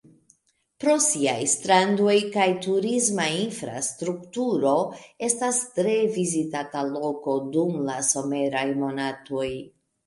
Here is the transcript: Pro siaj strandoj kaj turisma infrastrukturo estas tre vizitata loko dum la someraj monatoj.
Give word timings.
Pro 0.83 0.93
siaj 1.07 1.35
strandoj 1.51 2.15
kaj 2.37 2.47
turisma 2.67 3.27
infrastrukturo 3.43 4.73
estas 5.31 5.63
tre 5.79 5.97
vizitata 6.19 6.83
loko 6.99 7.39
dum 7.57 7.81
la 7.93 8.01
someraj 8.13 8.67
monatoj. 8.85 9.51